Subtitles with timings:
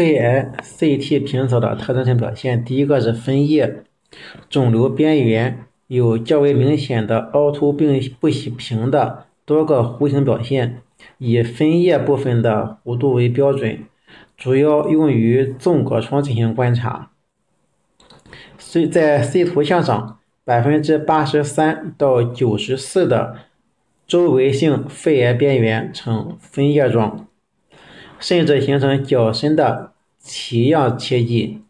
[0.00, 3.82] 肺癌 CT 平扫的特征性表现，第一个是分叶，
[4.48, 10.78] 肿瘤边缘有较为明显的凹凸并不平的多个弧形表现，
[11.18, 13.80] 以分叶部分的弧度为标准，
[14.38, 17.10] 主要用于纵隔窗进行观察。
[18.56, 23.36] C 在 C 图像上，百分之八十三到九十四的
[24.06, 27.26] 周围性肺癌边缘呈分叶状。
[28.20, 31.62] 甚至形成较深的奇样切迹。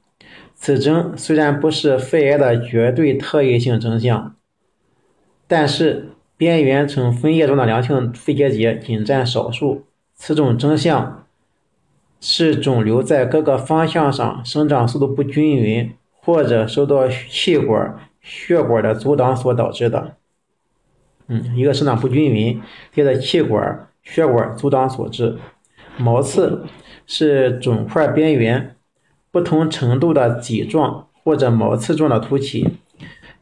[0.54, 4.34] 此征虽然不是肺癌的绝对特异性征象，
[5.46, 9.86] 但是边缘呈分叶状的良性肺结节仅占少数。
[10.14, 11.24] 此种征象
[12.20, 20.16] 是肿瘤在各个方向上生长速度不均匀，或者受到气管、血管的阻挡所导致的。
[21.28, 22.60] 嗯，一个生长不均匀，
[22.92, 25.38] 接着气管、血管阻挡所致。
[25.96, 26.64] 毛刺
[27.06, 28.76] 是肿块边缘
[29.30, 32.68] 不同程度的棘状或者毛刺状的凸起，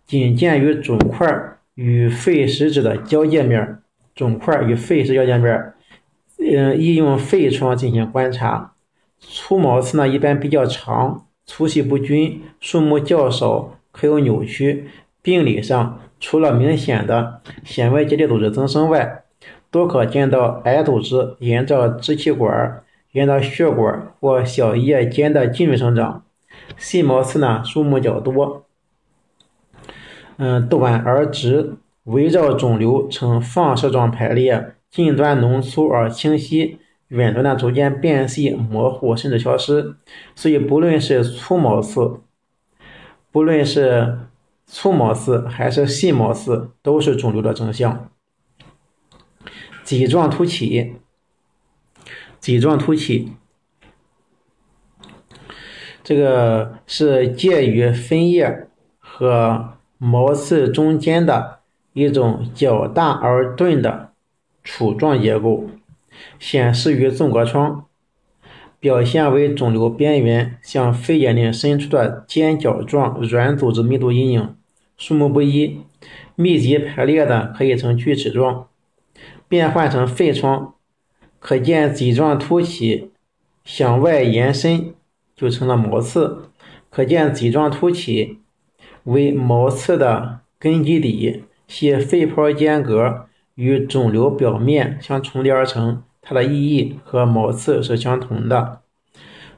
[0.04, 1.26] 仅见于肿块
[1.74, 3.78] 与肺实质的交界面。
[4.14, 5.72] 肿块与肺实交界面，
[6.38, 8.72] 嗯，易用肺窗进行观察。
[9.20, 14.88] 粗毛刺呢，一般比较长，粗细不均，数目较少，可有扭曲。
[15.22, 19.22] 病理上，除了明显的显微结缔组织增生外，
[19.70, 26.22] 多可见到癌组织沿着支气管、沿着血管或小叶间的浸润生长。
[26.76, 28.64] 细毛刺呢，数目较多，
[30.36, 39.94] 嗯，短而直，围绕肿瘤呈放射状排列，近端浓粗而清晰，远端呢逐渐变细、模糊甚至消失。
[40.34, 42.20] 所以，不论是粗毛刺，
[43.30, 44.18] 不论是
[44.66, 48.08] 粗毛刺还是细毛刺，都是肿瘤的征象。
[49.88, 50.96] 脊状突起，
[52.38, 53.32] 脊状突起，
[56.04, 61.60] 这个是介于分叶和毛刺中间的
[61.94, 64.12] 一种较大而钝的
[64.62, 65.70] 杵状结构，
[66.38, 67.86] 显示于纵隔窗，
[68.78, 74.54] 表现为肿瘤边缘向肺眼内伸出的尖角状软组织密度阴影，
[74.98, 75.80] 数目不一，
[76.34, 78.67] 密集排列的可以呈锯齿状。
[79.48, 80.74] 变换成肺窗，
[81.38, 83.10] 可见棘状突起
[83.64, 84.94] 向外延伸，
[85.34, 86.50] 就成了毛刺。
[86.90, 88.38] 可见棘状突起
[89.04, 96.02] 为毛刺的根基底，系肺泡间隔与肿瘤表面相重叠而成。
[96.20, 98.80] 它的意义和毛刺是相同的。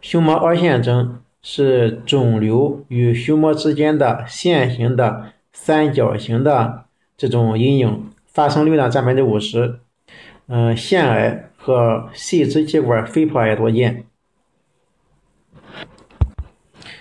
[0.00, 6.84] 胸膜凹陷征是肿瘤与胸膜之间的线形的三角形的
[7.16, 8.10] 这种阴影。
[8.32, 9.80] 发生率呢占百分之五十，
[10.46, 14.04] 嗯，腺癌和细支气管肺泡癌多见。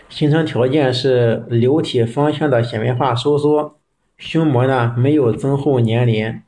[0.10, 3.78] 形成条件是流体方向的纤维化收缩，
[4.18, 6.44] 胸膜呢没有增厚粘连。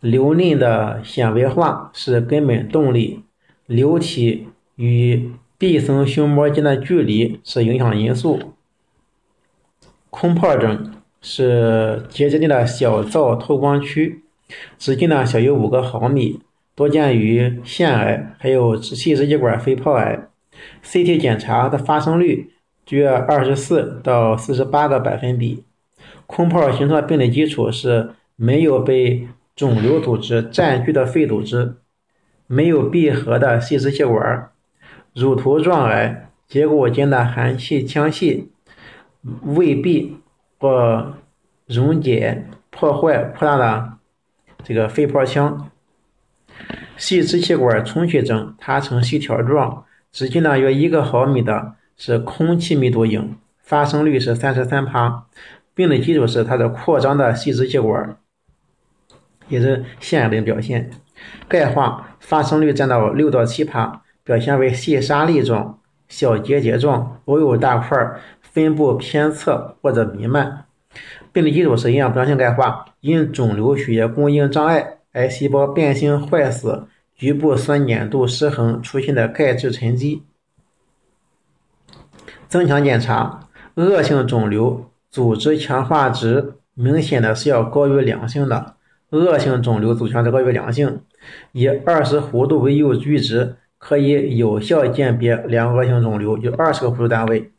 [0.00, 3.24] 瘤内的纤维化是根本动力，
[3.66, 4.46] 流体
[4.76, 8.54] 与壁层胸膜间的距离是影响因素。
[10.10, 10.92] 空泡症。
[11.20, 14.22] 是结节内的小灶透光区，
[14.78, 16.40] 直径呢小于五个毫米，
[16.74, 20.28] 多见于腺癌，还有细支气管肺泡癌。
[20.84, 22.50] CT 检查的发生率
[22.90, 25.64] 约二十四到四十八个百分比。
[26.26, 31.74] 空泡形成的病理基础是没有被肿瘤组织占据的肺组织，
[32.46, 34.48] 没有闭合的细支气管，
[35.14, 38.50] 乳头状癌，结果间的含气腔隙
[39.42, 40.16] 未闭。
[40.66, 41.14] 或
[41.66, 43.98] 溶解、破坏、扩大了
[44.64, 45.70] 这个肺泡腔。
[46.96, 55.26] 细支气管充血症，它呈细条状，直径呢约一个毫米的，是空气密度影，发生率是三十三趴。
[55.74, 58.16] 病的基础是它的扩张的细支气管，
[59.48, 60.90] 也是腺癌的表现。
[61.46, 65.78] 钙化发生率占到六到七趴，表现为细沙粒状、
[66.08, 67.96] 小结节状，偶有大块。
[68.40, 70.64] 分布偏侧或者弥漫，
[71.30, 80.22] 病理基础是营养不良性钙化，因肿瘤血液供应障碍、癌细胞变性坏死、局部酸碱度失衡出现的钙质沉积。
[82.48, 83.40] 增强检查，
[83.74, 88.76] 恶性肿瘤组织强化值明显的是要高于良性的，
[89.10, 91.02] 恶性肿瘤组强值高于良性，
[91.52, 97.50] 以二十弧度为右阈值，可以有效鉴别良恶性肿瘤，就二十个弧度单位。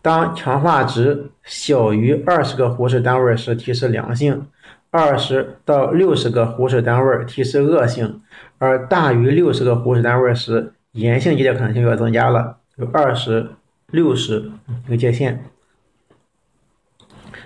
[0.00, 4.34] 当强化值小于二十个弧式单位时，提示良性；
[4.90, 8.20] 二十到六十个弧式单位提示恶性；
[8.58, 12.58] 而大于六十个弧式单位时，炎性结节可能性要增加了。
[12.76, 13.50] 有二十、
[13.90, 14.52] 六十
[14.86, 15.44] 一个界限。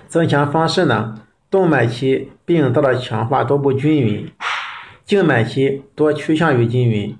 [0.07, 1.23] 增强方式呢？
[1.51, 4.31] 动脉期病灶的强化多不均匀，
[5.05, 7.17] 静脉期多趋向于均匀。